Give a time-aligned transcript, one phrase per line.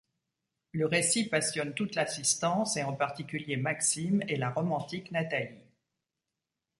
[0.71, 5.61] Le récit passionne toute l’assistance et en particulier Maxime et la romantique Nathalie.